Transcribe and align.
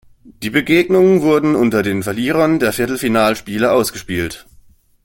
Die 0.23 0.49
Begegnungen 0.49 1.21
wurden 1.21 1.53
unter 1.53 1.83
den 1.83 2.01
Verlierern 2.01 2.57
der 2.57 2.73
Viertelfinalspiele 2.73 3.71
ausgespielt. 3.71 4.47